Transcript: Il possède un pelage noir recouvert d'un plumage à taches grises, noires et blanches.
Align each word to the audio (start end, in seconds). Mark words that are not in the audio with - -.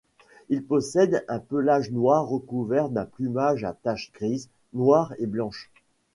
Il 0.49 0.63
possède 0.63 1.23
un 1.27 1.37
pelage 1.37 1.91
noir 1.91 2.25
recouvert 2.27 2.89
d'un 2.89 3.05
plumage 3.05 3.63
à 3.63 3.73
taches 3.73 4.11
grises, 4.13 4.49
noires 4.73 5.13
et 5.19 5.27
blanches. 5.27 5.69